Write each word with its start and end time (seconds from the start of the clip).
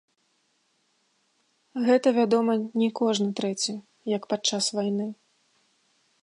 Гэта, 1.87 2.07
вядома, 2.19 2.53
не 2.85 2.87
кожны 3.01 3.29
трэці, 3.41 3.73
як 4.15 4.27
падчас 4.33 4.65
вайны. 4.79 5.07